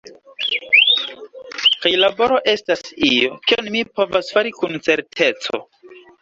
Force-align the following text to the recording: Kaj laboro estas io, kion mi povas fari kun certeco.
Kaj 1.83 1.91
laboro 2.03 2.39
estas 2.53 2.81
io, 3.09 3.37
kion 3.51 3.69
mi 3.77 3.85
povas 4.01 4.33
fari 4.37 4.55
kun 4.57 4.83
certeco. 4.89 5.63